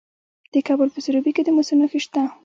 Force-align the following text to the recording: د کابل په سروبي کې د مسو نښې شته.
د 0.53 0.55
کابل 0.67 0.87
په 0.95 0.99
سروبي 1.05 1.31
کې 1.35 1.41
د 1.45 1.49
مسو 1.55 1.73
نښې 1.79 1.99
شته. 2.05 2.21